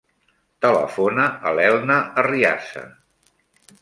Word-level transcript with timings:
Telefona 0.65 1.27
a 1.49 1.53
l'Elna 1.59 1.99
Arriaza. 2.23 2.87